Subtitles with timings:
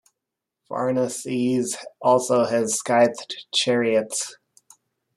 [0.67, 4.35] Pharnaces also had scythed chariots.